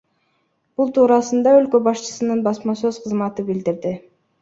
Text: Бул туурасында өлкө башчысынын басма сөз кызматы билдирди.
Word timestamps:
Бул 0.81 0.89
туурасында 0.95 1.53
өлкө 1.59 1.83
башчысынын 1.91 2.43
басма 2.51 2.79
сөз 2.83 3.01
кызматы 3.07 3.51
билдирди. 3.53 3.99